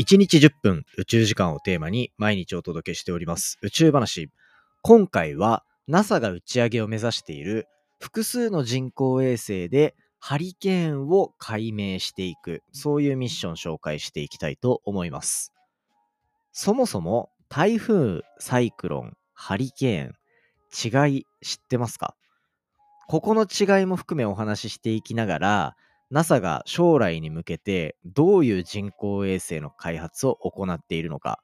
[0.00, 4.30] 1日10分宇宙時間をテーマに毎日お届けしております宇宙話。
[4.80, 15.52] 今回は NASA が打ち上げを目指している複数の人工衛星でハリケーンを解明していく、そういうミッション紹介していきたいと思います。
[16.50, 22.14] そもそも台風、サイクロン、ハリケーン、違い知ってますか？
[23.06, 25.76] ここの違いも含めお話ししていきながら、
[26.10, 31.40] NASA が将来に向けてどういう人工衛星の開発を行っているのか、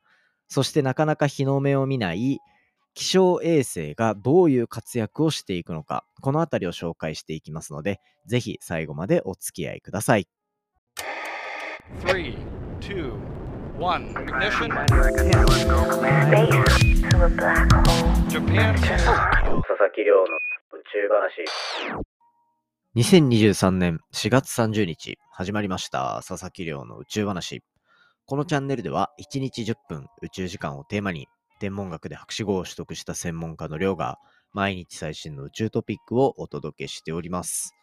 [0.48, 2.40] そしてなかなか日の目を見ない
[2.94, 10.26] 気象衛星がどういう活躍をしていくのか、このあたりを紹介していきますので、ぜひ最後までお付き合いください。
[12.06, 12.36] 3,
[12.80, 13.12] 2,
[13.78, 14.68] 1, ignition.
[18.28, 18.74] Japan.
[18.74, 22.05] 佐々木亮の宇宙話。
[22.96, 27.62] 2023年4月30日始まりました佐々木亮の宇宙話。
[28.24, 31.28] このチャンネルでは1日10分宇宙時間をテーマに
[31.60, 34.16] 天文学で博士号を取得した専門家の亮が
[34.54, 37.74] 毎日最新の宇宙トピックをお届けしております。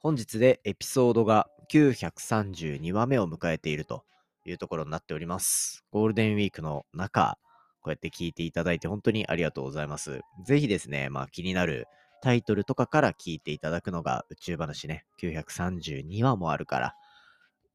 [0.00, 4.02] 本日でエピソードが932話目を迎えていると
[4.44, 5.84] いうところになっております。
[5.92, 7.38] ゴールデンウィークの中、
[7.82, 10.22] こうやって聞いていただいて本当にありがとうございます。
[10.44, 11.86] ぜひですね、まあ気になる
[12.22, 16.94] タイトルとかから聞いていただくのが宇宙話ね、932話もあるから、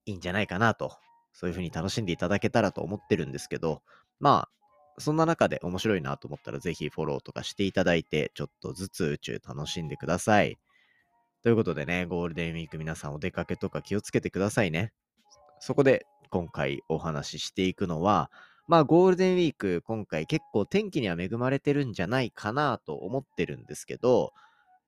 [0.06, 0.98] いいんじゃないかなと、
[1.34, 3.82] そういう風に楽しんでいただけたらと思ってるんですけど、
[4.20, 10.58] まあ、そんな中で面白いなと思ったら、ぜひフォローとかしていただいて、ちょっとずつ宇宙楽しんでください。
[11.44, 14.94] ということでね、ゴールデンウィーク皆さんお出かけとか気をつけてくださいね。
[15.59, 18.32] そこで今回お話ししていくのは、
[18.68, 24.34] まあゴールデンウィーク今回結構天気には恵まれてるんじゃないかなと思ってるんですけど、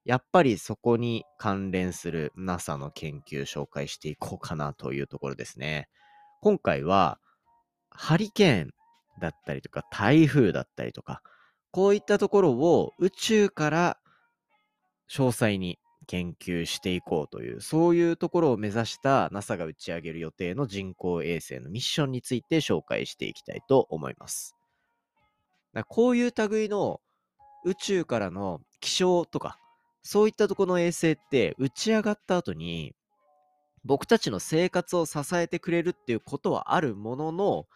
[0.04, 5.90] やっぱりそこに関連する NASA の研究紹介していこうかなというところですね。
[6.42, 7.20] 今回は
[7.90, 8.72] ハリケーン
[9.20, 11.22] だったりとか台風だったりとか、
[11.72, 13.98] こういったところを宇宙から
[15.12, 24.56] 詳細に研究していこうという、そういうところを目指した NASA が打ち上げる予定の人工衛星のミッションについて紹介していきたいと思います。
[25.90, 27.02] こういう類の
[27.66, 29.60] 宇宙からの気象とか、
[30.02, 32.96] そういったところの衛星って打ち上がった後に、
[33.84, 37.68] 僕たちの生活を支えてくれるっていうことはあるものの、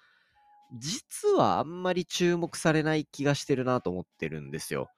[0.78, 4.90] 実はあんまり注目されない気がしてるなと思ってるんですよ。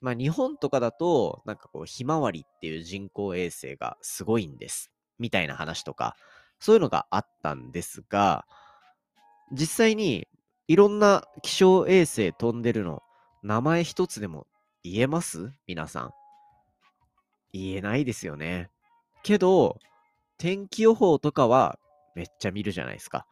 [0.00, 4.92] まあ日本とかだと、なんかこう、ひまわりっていう人工衛星がすごいんです。
[5.18, 6.16] みたいな話とか、
[6.60, 8.46] そういうのがあったんですが、
[9.52, 10.28] 実際に
[10.68, 13.02] いろんな気象衛星飛んでるの、
[13.42, 14.46] 名前一つでも
[14.84, 15.52] 言えます？
[15.66, 16.10] 皆さん。
[17.52, 18.70] 言えないですよね。
[19.22, 19.78] けど、
[20.36, 21.78] 天気予報とかは
[22.14, 23.26] めっちゃ見るじゃないですか。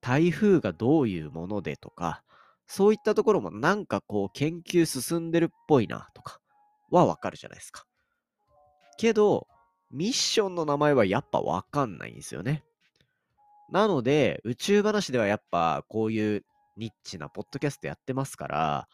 [0.00, 2.22] 台風がどういうものでとか、
[2.72, 6.38] そういったところもなんかこう研究進んでるっぽいなとか
[6.92, 7.84] はわかるじゃないですか。
[8.96, 9.48] けど、
[9.90, 12.62] ミッションの名前はやっぱわかんないんですよね。
[13.72, 16.44] なので、宇宙話ではやっぱこういう
[16.76, 18.88] ニッチなポッドキャストやってますから、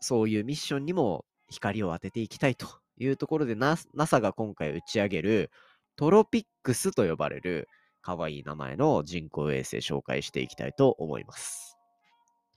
[0.00, 2.66] そういうミッションにも光を当てていきたいと
[2.98, 5.50] いうところで NASA が今回打ち上げる
[5.96, 7.66] トロピックスと呼ばれる
[8.02, 11.75] 可愛い名前の人工衛星紹介していきたいと思います。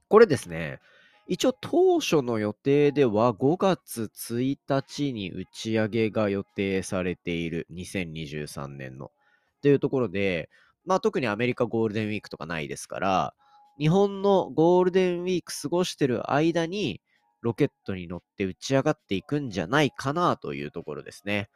[0.09, 0.79] これですね、
[1.27, 9.11] 一応当初の予定では5月1日に打ち上げが予定されている2023年の。
[9.61, 10.49] というところで、
[10.85, 13.33] まあ特にアメリカゴールデンウィークとかないですから、
[13.77, 17.01] 日本のゴールデンウィーク過ごしてる間に
[17.41, 21.49] ロケットに乗って打ち上がっていくんじゃないかなというところですね。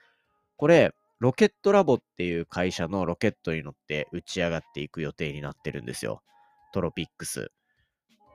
[0.57, 6.21] これ、ロケットラボっていう会社のロケットに乗って打ち上がっていく予定になってるんですよ。
[6.71, 7.51] トロピックス。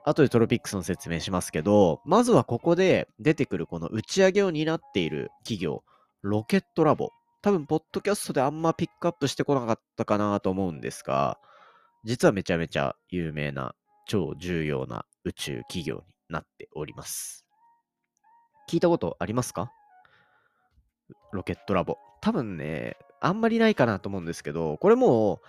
[0.05, 5.83] 後でトロピックスの説明しますけど、まずはここで出てくるこの打ち上げを担っている企業、
[6.21, 7.09] ロケットラボ。
[7.41, 11.39] 多分、ポッドキャストであんまピックアップしてこなかったかなと思うんですが、
[12.03, 13.75] 実はめちゃめちゃ有名な、
[14.07, 17.45] 超重要な宇宙企業になっております。
[18.69, 19.71] 聞いたことありますか？
[21.31, 21.97] ロケットラボ。
[22.21, 25.39] 多分ね、あんまりないかなと思うんですけど、これもう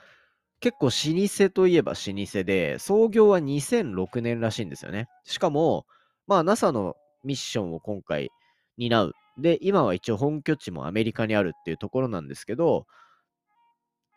[0.61, 5.09] 結構老舗といえば老舗で、創業は2006年らしいんですよね。
[5.25, 5.87] しかも、
[6.27, 8.31] まあ NASA のミッションを今回
[8.77, 9.15] 担う。
[9.39, 12.87] で、今は一応本拠地もアメリカにあるっていうところなんですけど、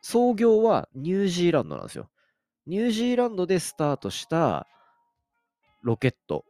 [0.02, 2.10] 創業はニュージーランドなんですよ。
[2.68, 4.68] ニュージーランドでスタートした
[5.82, 6.46] ロケット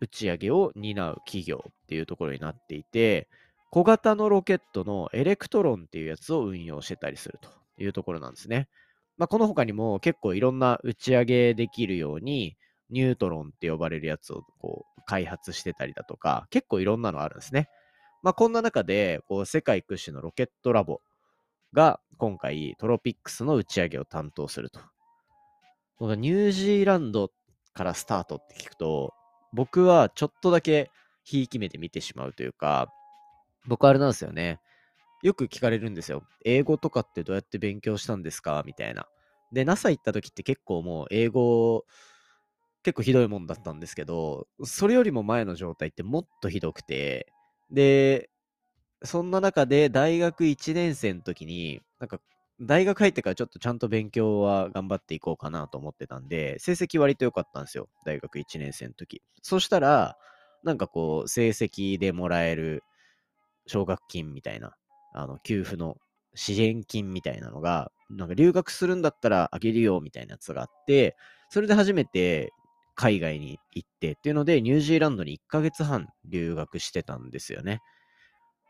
[0.00, 3.28] 打ち上げを担う企業っていうところになっていて、
[3.70, 7.48] 小型のロケットのエレクトロンっていうやつを運用してたりすると
[7.82, 8.68] いうところなんですね。
[9.18, 12.56] まあ、この他にも結構いろんな打ち上げできるように、
[12.90, 17.68] ニュートロンって呼ばれるやつをこう開発してたりだとか、結構いろんなのあるんですね。
[18.22, 21.00] まあ、こんな中で、こう世界屈指のロケットラボ
[21.72, 24.80] が今回トロピックスの打ち上げを担当すると。
[26.00, 27.30] ニュージーランド
[27.74, 29.12] からスタートって聞くと、
[29.52, 30.90] 僕はちょっとだけ
[31.24, 32.92] ひいき目で見てしまうというか、
[33.66, 34.60] 僕あれなんですよね。
[35.22, 36.22] よく聞かれるんですよ。
[36.44, 38.62] 英語とかってどうやって勉強したんですか？
[38.66, 39.06] みたいな。
[39.52, 41.84] で、NASA 行った時って結構もう英語、
[42.82, 47.26] 結構ひどいもんだったんですけど、それよりも前の状態ってもっとひどくて、
[47.70, 48.30] で、
[49.04, 52.20] そんな中で大学1年生の時に、なんか
[52.60, 57.88] 大学入ってからちょっとちゃんと勉強は頑張っていこうかなと思ってたんで、成績割と良かったんですよ。
[58.04, 59.22] 大学1年生の時。
[59.42, 60.16] そしたら、
[60.64, 62.82] なんかこう、成績でもらえる
[63.66, 64.76] 奨学金みたいな
[65.12, 65.96] あの、給付の
[66.34, 71.16] 支援金みたいなのが、なんか留学するんだったらあげるよみたいなやつがあって、
[71.50, 72.52] それで初めて
[72.94, 77.80] 海外に行ってっていうので、ニュージーランドに1ヶ月半留学してたんですよね。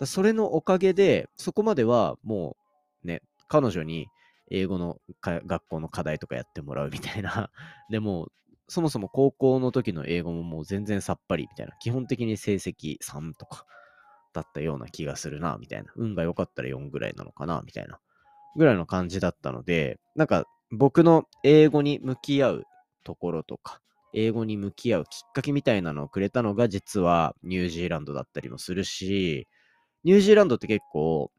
[0.04, 2.56] それのおかげで、そこまではも
[3.04, 4.06] うね、彼女に
[4.50, 7.50] 英語の学校の課題とかやってもらうみたいな。
[7.90, 8.28] でも、
[8.68, 11.72] そもそも高校の時の英語ももう全然さっぱりみたいな。
[11.80, 13.64] 基本的に成績3とか
[14.32, 15.92] だったような気がするな、みたいな。
[15.96, 17.98] 運が良かったら4ぐらいなのかな、みたいな。
[18.56, 22.64] ぐらいの感じだったので、なんか僕の英語に向き合う
[23.04, 23.80] ところとか、
[24.14, 29.46] 英語に向き合うきっかけみたいなのをくれたのが実はニュージーランドだったりもするし、
[30.04, 31.30] ニュージーランドって結構、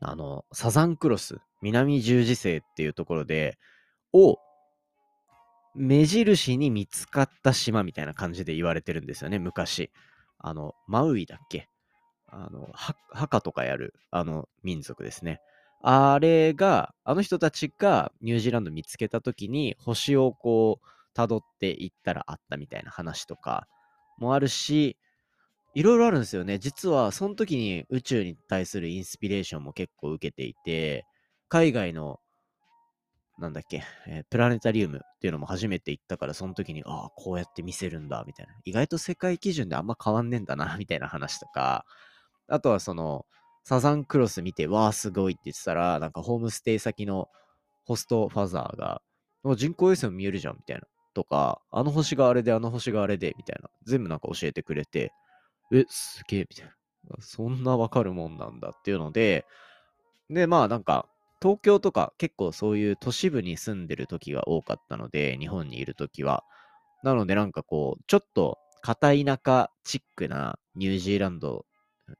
[0.00, 3.58] あの、サザンクロス、南十字星っていうところで、
[4.12, 4.38] を
[5.74, 9.90] 目印に見つかった島みたいな感じで言われてるんですよね、昔。
[10.38, 11.68] あの、マウイだっけ？
[12.38, 12.68] あの、
[13.10, 15.40] 墓とかやる、あの民族ですね。
[15.82, 20.86] あれが、あの人たちがニュージーランド見つけたときに、星をこう、
[21.18, 23.66] 辿っていったらあったみたいな話とか
[24.18, 24.98] もあるし、
[25.74, 26.58] いろいろあるんですよね。
[26.58, 31.06] 実は、その時に宇宙に対するインスピレーションも結構受けていて、
[31.48, 32.20] 海外の、
[33.38, 38.54] なんだっけ、えー、プラネタリウムっていうのも初めて行ったから、その時に、ああ、こうやって見せるんだ、みたいな。
[38.64, 41.84] 意外と世界基準であんま変わんねえんだな、みたいな話とか、
[42.48, 43.26] あとはその、
[43.64, 47.28] サザンクロス見て、わーすごいって言ってたら、なんかホームステイ先の
[47.84, 49.02] ホストファザーが、
[49.56, 50.82] 人工衛星も見えるじゃんみたいな。
[51.14, 53.70] とか、あの星があれで、あの星があれで、みたいな。
[53.86, 55.12] 全部なんか教えてくれて、
[55.72, 56.72] え、すげえ、みたいな。
[57.20, 59.46] そんなわかるもんなんだっていうので、
[60.30, 61.08] で、まあなんか、
[61.42, 66.44] 東京とか結構そういう都市部に住んでる時が多かったので、日本にいる時は。
[67.02, 71.65] なのでなんかこう、ちょっと片田舎チックなニュージーランド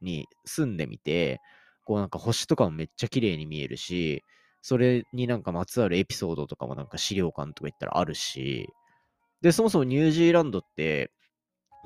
[0.00, 1.40] に住んでみて、
[1.84, 4.24] こうなんか星とかもめっちゃ綺麗に見えるし、
[4.62, 8.68] それになんかまつわるエピソードとかもなんか資料館とか行ったらあるし、
[9.40, 11.12] で、そもそもニュージーランドって、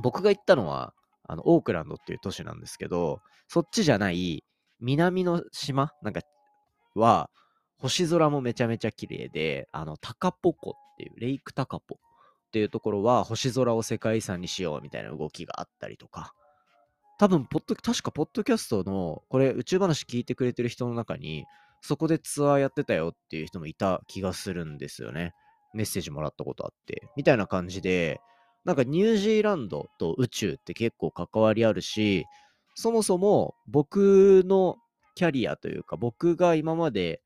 [0.02, 0.94] 僕が行ったのは、
[1.29, 4.44] あの、オークランドっていう都市なんですけど、そっちじゃない
[4.81, 6.23] 南の島なんか
[6.94, 7.31] は、
[7.79, 16.35] 星空もめちゃめちゃ綺麗で、あの、タカポコっていう、レイクタカポっていうところは星空を世界遺産にしようみたいな動きがあったりとか、
[17.20, 21.44] 多分ポッド、確かポッドキャストの、これ宇宙話聞いてくれてる人の中に、
[21.82, 25.34] そこでツアーやってたよっていう人もいた気がするんですよね。
[25.75, 27.11] メッセージもらったことあって。
[27.18, 28.23] みたいな感じで、
[28.64, 32.25] なんかニュージーランドと宇宙って結構関わりあるし、
[32.75, 34.76] そもそも僕の
[35.14, 37.21] キャリアというか、僕が今まで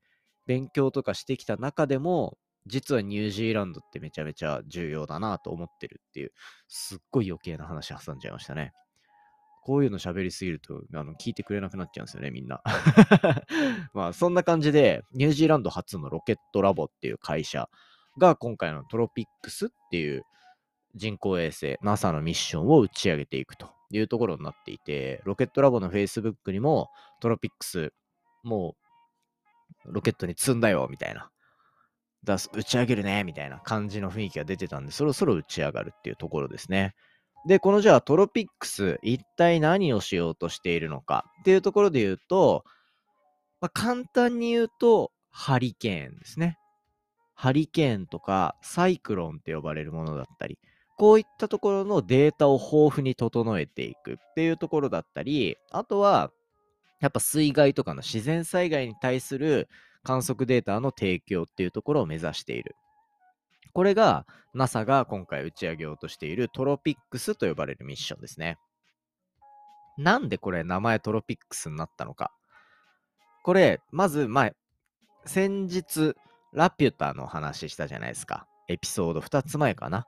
[0.45, 6.33] 勉強とかしてきた中でも、実はニュージーランドってめちゃめちゃ重要だなと思ってるっていう、
[6.67, 8.73] すっごい余計な話挟んじゃいましたね。
[9.65, 12.61] こういうの喋りすぎると、あの、聞いてくれなくなっちゃうんですよね、みんな。
[13.95, 17.67] まあ、そんな感じで、ニュージーランド初のロケットラボっていう会社
[18.19, 20.23] が、今回のトロピックスっていう
[20.93, 27.91] 人工衛星、NASA のミッションを打ち上げていくというところになっていて、ロケットラボの Facebook にも、トロピックス、
[28.43, 28.75] も
[29.85, 31.31] う、ロケットに積んだよ、みたいな。
[32.23, 36.93] だ打ち上げるね、みたいな感じの雰囲気が出てたんで、そろそろ打ち上がるっていうところですね。
[37.45, 42.63] で、このじゃあトロピックス、一体何をしようとしているのかっていうところで言うと、
[43.61, 46.57] まあ、簡単に言うと、ハリケーンですね。
[47.35, 50.57] ハリケーンとかサイクロンって呼ばれるものだったり、
[50.97, 56.31] こういったところのデータを豊富に整えていくっていうところだったり、あとは、
[57.01, 59.67] やっぱ水害とかの自然災害に対する
[60.03, 62.75] 観測データの提供っていうところを目指している。
[63.75, 68.57] これが NASA が今回打ち上げようとしているトロピックスと呼ばれるミッションですね。
[69.97, 72.31] なんでこれ名前トロピックスになったのか。
[73.43, 74.55] これ、まず前、
[75.25, 76.15] 先日
[76.53, 78.47] ラピュタの話したじゃないですか。
[78.69, 80.07] エピソード2つ前かな。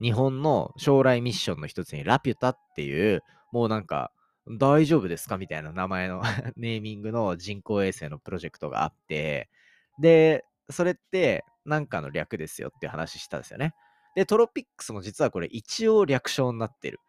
[0.00, 3.22] 日本の将来ミッションの一つにラピュタっていう、
[3.52, 4.10] もうなんか、
[4.58, 5.36] 大丈夫ですか？
[5.36, 6.22] みたいな名前の
[6.56, 9.50] ネーミングの人工衛星のプロジェクトがあって、
[9.98, 13.74] で、それってなんかの略ですよって話したんですよね。
[14.14, 17.00] で、トロピックスも実はこれ一応略称になってる。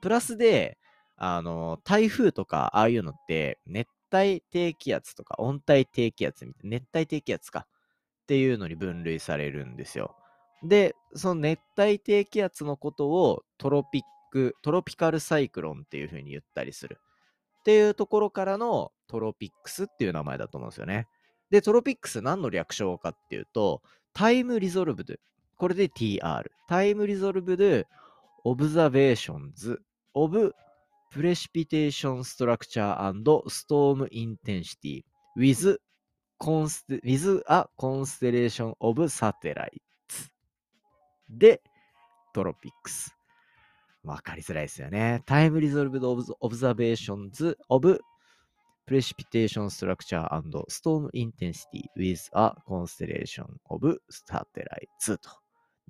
[0.00, 0.78] プラスで、
[1.16, 10.16] あの、台風とかああいうのって熱帯低気圧とか温帯低気圧みたいな、熱帯低気圧かっていうのに分類されるんですよ。
[10.62, 16.98] で、その熱帯低気圧のことをトロピック、 tropical cyclone っていう風に言ったりする。
[17.60, 21.06] っていうところからの TROPICS っていう名前だと思うんですよね。
[21.50, 25.14] で、 TROPICS 何の略称かっていうと、 time-resolved。
[25.56, 26.44] これで TR。
[26.68, 27.84] time-resolved
[28.44, 35.02] observations of precipitation structure storm intensity
[35.36, 35.78] with,
[36.40, 39.70] with a constellation of satellites
[41.28, 41.62] で、
[42.32, 43.14] トロピックス。
[44.04, 45.22] わかりづらいですよね。
[45.26, 48.00] Time Resolved Observations of
[48.88, 55.28] Precipitation Structure and Storm Intensity with a Constellation of Satellites と。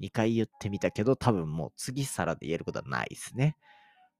[0.00, 3.56] 2回言ってみたけど、多分もう次皿で言えることはないですね。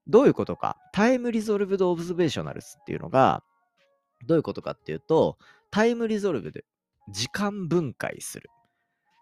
[0.07, 0.77] どういうことか？
[0.93, 3.43] タイムリゾルブドオブザベーショナルスっていうのが、
[4.25, 5.37] どういうことかっていうと、
[5.71, 6.61] タイムリゾルブド、
[7.11, 8.49] 時間分解する。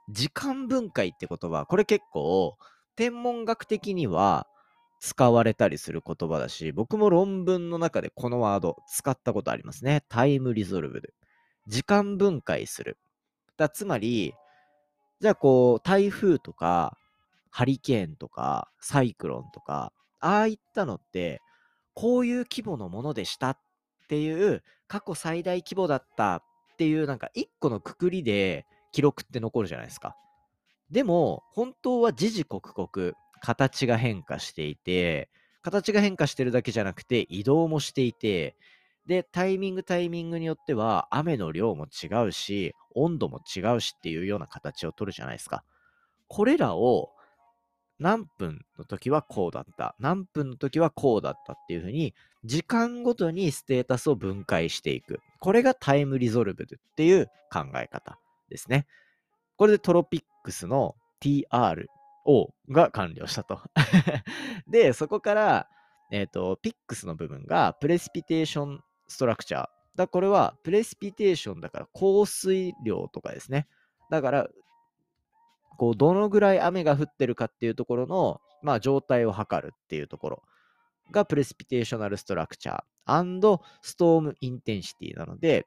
[0.09, 2.57] 時間分解って言葉、これ結構、
[2.95, 4.47] 天文学的には
[4.99, 10.03] 使われたりする言葉だし、僕も論文の中でこのワード使ったことありますね。
[10.09, 11.09] タイムリゾルブド。
[11.67, 12.97] 時間分解する。
[13.57, 14.33] だつまり、
[15.19, 16.97] じゃあこう、台風とか、
[17.49, 21.41] ハリケーンとか、サイクロンとか、ああいったのって、
[21.93, 23.59] こういう規模のものでしたっ
[24.07, 26.41] ていう、過去最大規模だったっ
[26.77, 30.15] ていう、なんか一個のくくりで記録って残るじゃないですか。
[30.91, 35.29] でも、本当は時々刻々、形が変化していて、
[35.61, 38.55] 形が変化してるだけじゃなくて、移動もしていて、
[39.05, 45.63] で、タイミングタイミングによっては、雨の量も違うし、温度も違うしっていうような形を取るじゃないですか。
[46.27, 47.11] これらを
[47.99, 49.95] 何分の時はこうだった。
[49.99, 52.13] 何分の時はこうだったっていうふうに、
[52.43, 55.19] 時間ごとにステータスを分解していく。
[55.39, 58.87] これがタイムリゾルブドっていう考え方ですね。
[59.55, 61.87] これでトロピックスの TR
[62.27, 63.61] TRO が完了したと。
[64.67, 65.69] で、そこから、
[66.11, 69.69] えっ、ー、と、ピックスの部分がプレスピテーションストラクチャー。
[69.95, 73.67] だこれはプレスピテーションだから降水量とかですね。
[74.11, 74.47] だから
[75.77, 80.43] こう、どのぐらい雨が降ってるかっていうところの、まあ、状態を測るっていうところ
[81.11, 85.65] が、 precipitational structure storm intensity なので、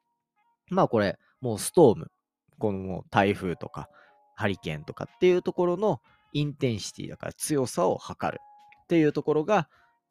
[0.69, 2.11] まあこれ、もう storm、
[2.59, 3.89] この台風とか、
[4.35, 6.01] ハリケーンとかっていうところの
[6.33, 8.41] intensity だから強さを測る
[8.85, 9.69] っていうところが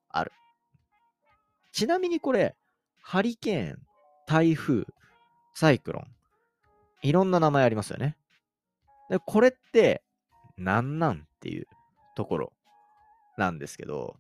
[0.10, 0.32] ある。
[1.72, 2.56] ちなみにこれ、
[3.02, 3.80] ハリケーン、
[4.28, 4.86] 台風、
[5.54, 6.08] サイクロン、
[7.02, 8.18] いろんな名前ありますよね。
[9.10, 10.04] で、これって
[10.58, 11.68] 何なんっていう
[12.16, 12.54] ところ
[13.38, 14.18] なんですけど、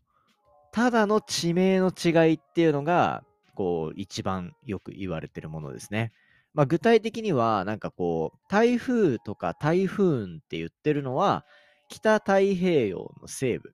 [0.71, 3.23] ただの地名の違いっていうのが、
[3.55, 6.13] こう、一番よく言われてるものですね。
[6.53, 11.45] まあ、具体的には、なんかこう、台風とか台風って言ってるのは、
[11.89, 13.73] 北太平洋の西部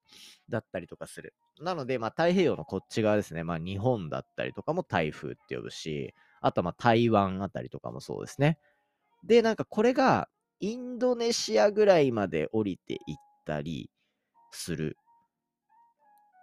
[0.49, 1.33] だったりとかする。
[1.61, 3.43] なので、まあ、太平洋のこっち側ですね。
[3.43, 8.57] まあ、日本だったりとかも台風って呼ぶし、あとはま台湾あたりとかもそうですね。
[9.23, 10.29] で、なんかこれが
[10.59, 12.99] インドネシアぐらいまで降りていっ
[13.45, 13.89] たり
[14.51, 14.97] する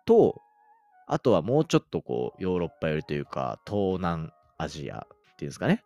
[0.06, 0.40] と、
[1.06, 5.84] あとはもうちょっとこう、ヨーロッパ寄りというか、東南アジアっていうんですかね。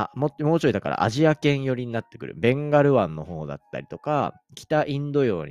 [0.00, 2.34] あ、ももうちょいだからアジア圏寄りになってくる。
[2.36, 5.46] ベンガル湾の方だったりとか、北インド洋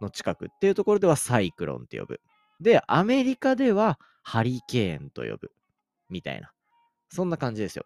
[0.00, 2.20] の近くっていうところではサイクロンって呼ぶ。
[2.60, 5.52] で、アメリカではハリケーンと呼ぶ。
[6.10, 6.52] みたいな。
[7.10, 7.84] そんな感じですよ。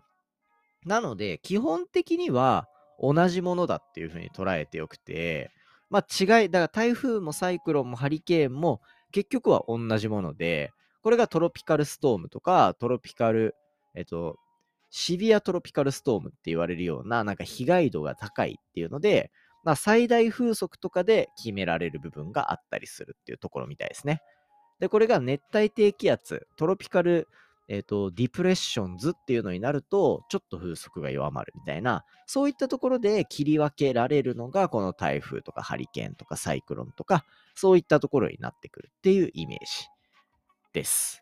[0.85, 2.69] なので、基本的には
[3.00, 5.50] 同じものだっていうふうに捉えてよくて、
[5.90, 8.81] まあ違い、だから台風もサイクロンもハリケーンも
[9.12, 13.55] 結局は同じもので、これがトロピカルストームとか、トロピカル、
[13.95, 14.38] えっと、
[14.90, 19.30] シビアトロピカルストームって言われるような、なんか被害度が高いっていうので、
[19.64, 24.20] まあ最大風速とかで決められる部分があったりするっていうところみたいですね。
[24.80, 27.28] で、これが熱帯低気圧、トロピカル
[27.70, 39.87] えっ、ー、と、ディプレッションズっていうのになると、ちょっと風速が弱まるみたいな、そういったところで切り分けられるのが、この台風とかハリケーンとかサイクロンとか、そういったところになってくるっていうイメージ
[40.73, 41.20] です。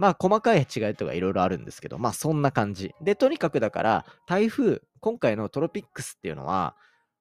[0.00, 2.94] まあ細かい違いとかいろいろあるんですけど、まあそんな感じ。
[3.02, 6.74] で、とにかくだから台風、今回のトロピックスっていうのは、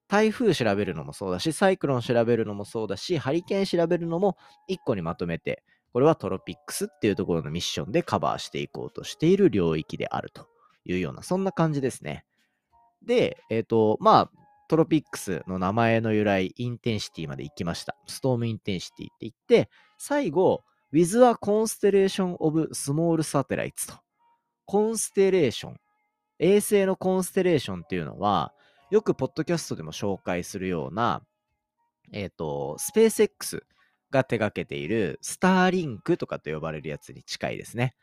[0.07, 4.37] 台風調べるのもそうだし、サイクロン調べるのもそうだし、ハリケーン調べるのも
[4.69, 10.47] 1個にまとめて、これは TROPICS っていうところのミッションでカバーしていこうとしている領域であると
[10.85, 12.23] いうような、そんな感じですね。
[13.05, 14.31] で、えっ、ー、と、まあ、
[14.69, 17.97] TROPICS の名前の由来、 intensity まで行きました。
[18.07, 23.99] storm intensity って言って、最後、with a constellation of small satellites と。
[24.65, 25.79] コンステレーション。
[26.39, 28.53] 衛星のコンステレーションっていうのは、
[28.91, 31.21] よくポッドキャストでも紹介するような、
[32.11, 33.63] えっ、ー、と、スペース X
[34.09, 37.95] が手掛けているスターリンクとかと呼ばれるやつに近いですね。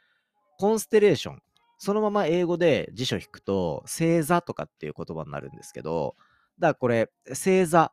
[0.58, 1.42] コンステレーション。
[1.78, 6.14] そのまま英語で辞書引くと、星座とかっていう言葉になるんですけど、
[6.58, 7.92] だからこれ、星座、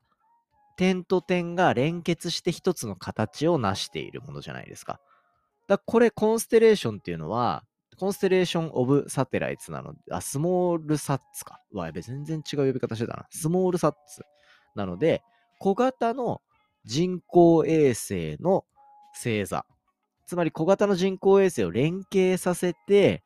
[0.75, 4.99] 点と点が連結して一つの形を成しているものじゃないですか。
[5.67, 7.63] だこれ、コンステレーションっていうのは、
[7.97, 11.61] コンステレーション・オブ・サテライツなので、あ、スモールサッツか。
[11.71, 13.27] うわ、やべ、全然違う呼び方してたな。
[13.29, 14.23] スモールサッツ。
[14.75, 15.21] なので、
[15.59, 16.41] 小型の
[16.85, 18.65] 人工衛星の
[19.13, 19.65] 星座。
[20.25, 23.23] つまり小型の人工衛星を連携させて、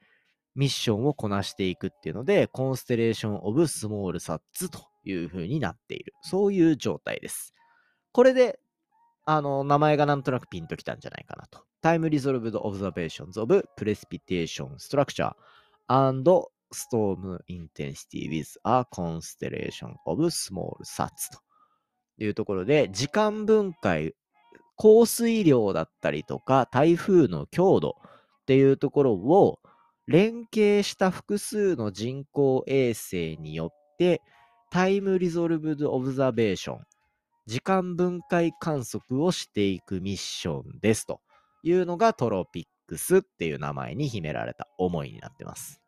[0.56, 6.14] ミッションをこなしていくっていうので、コンステレーション・オブ・スモール・サッツという風になっている。
[6.22, 7.54] そういう状態です。
[8.12, 8.60] これで、
[9.26, 11.64] あの、名前がなんとなくピンときたんじゃないかなと。
[11.84, 15.34] Time Resolved Observations of Precipitation Structure
[15.88, 16.30] and
[16.72, 21.40] Storm Intensity with a Constellation of Small Sats と
[22.24, 24.14] いうところで、時間分解、
[24.76, 29.60] 降水量だったりとか、台風の強度っていうところを
[30.08, 34.22] 連携した複数の人工衛星によって、
[34.70, 36.80] タイムリゾルブドオブザベーション、
[37.46, 41.22] 時間分解観測をしていくミッションですと
[41.64, 45.82] いうのがトロピックスっていう名前に秘められた思いになってます。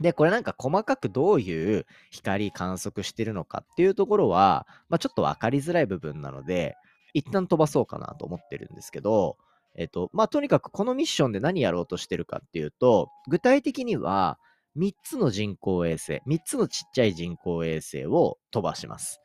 [0.00, 6.76] で、これなんか細かくどういう光観測してるのかっていうところは、まあ、ちょっとわかりづらい部分なので、
[7.12, 9.36] 一旦飛ばそうかなと思ってるんですけど、
[9.76, 14.38] えっと、まあ、とにかくこのミッションで何やろうとしてるかっていうと、具体的には
[14.76, 19.20] 3つの人工衛星、3つのちっちゃい人工衛星を飛ばします。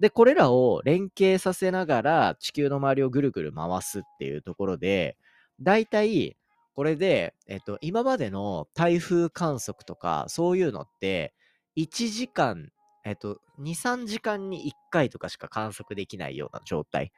[0.00, 5.16] で、これらを連携させながら地球の周りをぐるぐる回すっていうところで、
[5.60, 6.36] だいたい
[6.74, 11.32] これで、えっと、今までの台風観測とか、そういうのって、
[11.76, 12.70] 1時間、
[13.04, 17.12] えっと、2、3時間に1回とかしか観測できないような状態。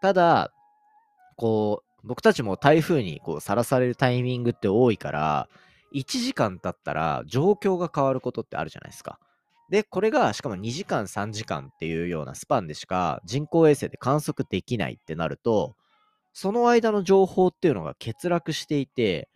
[0.00, 0.50] ただ、
[1.36, 5.48] こう、僕たちも台風にさらされるタイミングって多いから、
[5.94, 9.18] 1時間経ったら状況が変わることってあるじゃないですか。
[9.68, 15.76] で、これがしかも2時間、3時間っていうようなスパンでしか人工衛星で観測できないってなると、
[16.32, 19.28] その間の情報っていうのが欠落していて、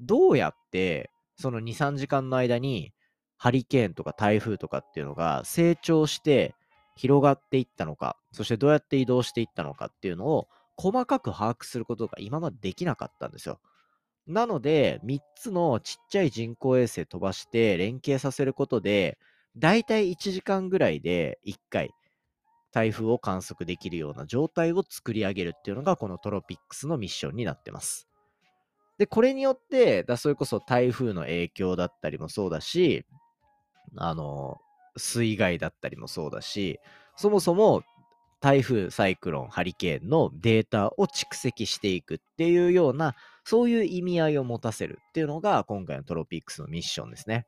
[0.00, 2.92] どうやってその2、3時間の間に
[3.36, 6.54] ハリケーンとか台風とかっていうのが成長して
[6.96, 13.60] 広がっていったのか、そしてどうやって移動していったのかっていうのを細かく把握することが今までできなかったんですよ。
[14.26, 19.18] なので、3つのちっちゃい人工衛星飛ばして連携させることで、
[19.56, 21.90] だいたい1時間ぐらいで1回
[22.72, 28.06] 台風を観測できるような状態を作り上げるっていうのがこのトロピックスのミッションになってます。
[28.98, 33.04] で、これによって、だそれこそ台風の影響だったりもそうだし、
[33.96, 34.58] あの、
[34.96, 36.80] 水害だったりもそうだし、
[37.16, 37.82] そもそも
[38.40, 43.14] 台風、サイクロン、ハリケーンのデータを蓄積していくっていうような、
[43.48, 47.46] そういう意味合いを持たせるっていうのが今回のトロピックスのミッションですね。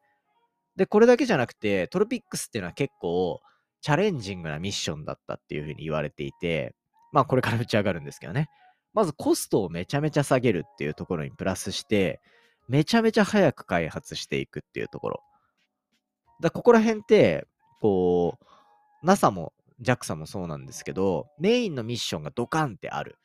[0.77, 3.41] で、これだけじゃなくて、トロピックスっていうのは結構、
[3.81, 6.77] チャレンジングなミッションだったっていうふうに言われていて、
[7.11, 8.49] まあこれから打ち上がるんですけどね。
[8.95, 12.21] まずコストをめちゃめちゃ下げるっていうところにプラスして、
[12.69, 15.23] めちゃめちゃ早く開発していくっていうところ。
[16.41, 17.45] だここら辺って、
[17.81, 18.45] こう、
[19.05, 23.17] NASA も JAXA もそうなんですけど、メインのミッションがドカンってある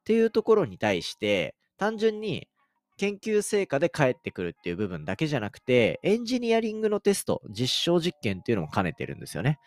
[0.00, 2.48] っていうところに対して、単純に
[2.96, 9.58] 研究成果で返ってくるっていう部分だけじゃなくて、エンジニアリングのテスト、実証実験っていうのも兼ねてるんですよね。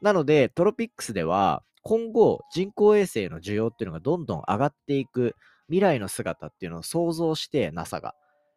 [0.00, 5.34] なので、トロピックスでは、今後、人工衛星の需要っていうのがどんどん上がっていく
[5.66, 8.14] 未来の姿っていうのを想像して NASA が。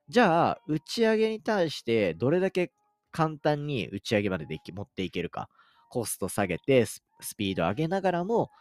[0.08, 2.72] じゃあ、打ち上げに対してどれだけ
[3.12, 5.50] 簡単に打ち上げまででき持っていけるか。
[5.90, 7.02] コスト下げてス
[7.38, 8.52] ピード上げながらも、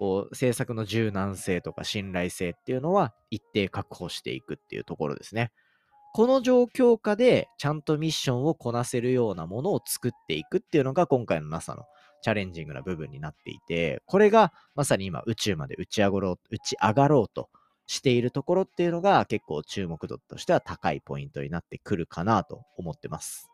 [0.00, 5.52] こう、政策の柔軟性とか信頼性っていうのは一定確保していくっていうところですね。
[6.14, 11.84] この状況下でちゃんとミッションをこなせるようなものを作っていくっていうのが今回の NASA の
[12.22, 17.50] チャレンジングな部分になっていて、これがまさに今宇宙まで打ち上がろう打ち上がろうと
[17.86, 23.50] しているところっていうのが結構注目度としては高いポイントになってくるかなと思ってます。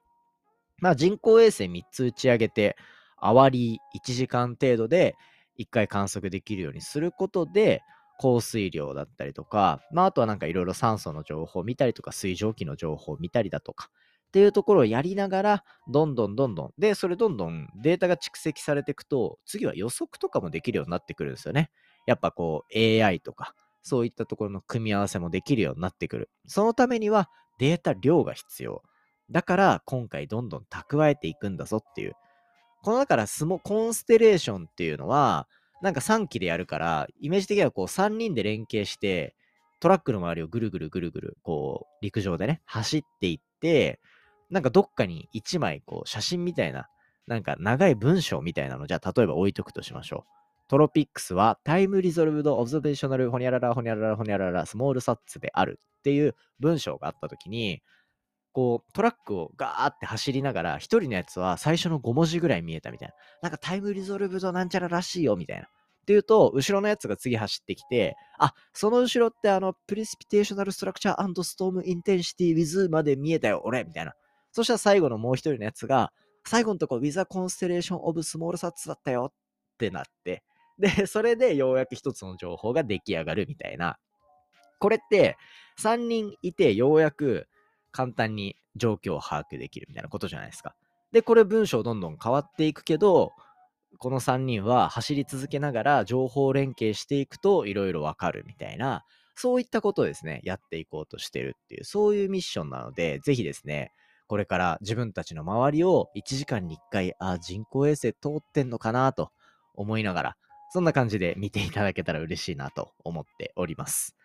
[0.79, 2.77] まあ人工衛星3つ打ち上げて、
[3.17, 5.17] あわり1時間程度で
[5.57, 7.83] 1回観測できるようにすることで、
[8.19, 13.90] 降水量だったりとか、まああとはなんかいろいろ酸素の情報を見たりとか、水蒸気の情報を見たりだとか、
[14.29, 21.71] っていうところをやりながら、どんどんどんどん、で、それどんどんデータが蓄積されていくと、次は予測とかもできるようになってくるんですよね。
[22.07, 26.31] やっぱこう AI とか、そういったところの組み合わせもできるようになってくる。
[26.47, 28.83] そのためにはデータ量が必要。
[29.31, 32.14] だから今回どんどん蓄えていくんだぞっていう。
[32.83, 35.49] このだからスモコンステレーションっていうのは、
[35.83, 39.35] なんか3機でやるから、イメージ的にはこう3人で連携して、
[39.81, 44.01] トラックの周りをぐるぐるぐるぐる、こう、陸上でね、走っていって、
[44.51, 46.89] なんかどっかに1枚、こう、写真みたいな、
[47.27, 50.31] なんか長い文章みたいなの、じゃあ例えば置いとくとしましょう。
[50.69, 57.83] TROPICS は time-resolved observational ホニャララホニャララホニャララ small sats であるっていう文章があったときに、
[58.57, 63.14] こうトラックをガーって走りながら、一人のやつは最初の5文字ぐらい見えたみたいな。
[63.42, 65.66] なんか time-resolved なんちゃららしいよみたいな。
[65.66, 65.69] っ
[66.07, 74.14] ていうと、後ろのやつが次走ってきて、あ、その後ろってあの、 precipitation structure storm intensity with まで見えたよ、俺みたいな。
[74.53, 76.11] そしたら最後のもう一人のやつが、
[76.47, 80.42] 最後のとこ、 with a constellation of smallsats だったよってなって、
[80.79, 83.99] で、 それでようやく一つの情報が出来上がるみたいな。
[84.79, 85.37] これって、
[85.79, 87.49] 3人いてようやく
[87.97, 90.75] 簡単に状況を把握できるみたいなことじゃないですか。
[91.13, 93.33] で、これ文章どんどん変わっていくけど、
[93.99, 99.05] この3人は走り続けながら情報連携していくといろいろわかるみたいな、
[99.35, 103.93] そういったことをですね、やっていこうとしてるっていう、そういうミッションなので、ぜひですね、
[104.27, 109.31] これから自分たちの周りを1時間に1回、あ、人工衛星通ってんのかなと
[109.75, 110.37] 思いながら、
[110.73, 114.17] そんな感じで見ていただけたら嬉しいなと思っております。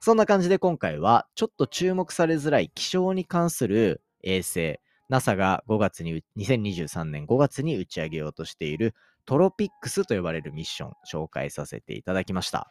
[0.00, 8.94] そんな感じで今回はちょっと注目されづらい気象に関する衛星、NASA が5月に、2023年5月に打ち上げようとしている
[9.26, 12.70] トロピックスと呼ばれるミッション紹介させていただきました。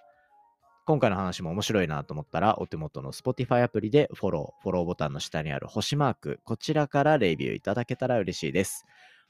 [0.85, 8.85] 今回の話も面白いなと思ったら、お手元の Spotify アプリでフォロー、フォローボタンの下にある星マーク、こちらからレビューいただけたら嬉しいです。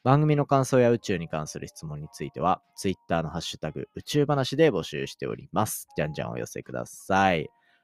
[0.05, 5.89] 番組の感想や宇宙に関する質問については、Twitter のハッシュタグ宇宙話で募集しております。
[5.97, 7.49] じゃんじゃんお寄せください。